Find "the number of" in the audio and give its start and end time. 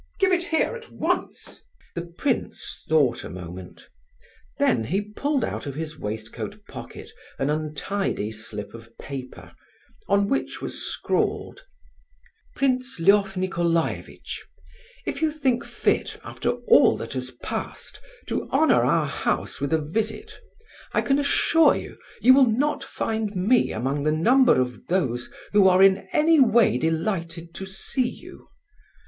24.03-24.87